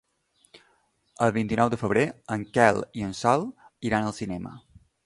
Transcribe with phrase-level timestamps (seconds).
[1.27, 2.07] El vint-i-nou de febrer
[2.37, 3.47] en Quel i en Sol
[3.93, 4.61] iran al cinema.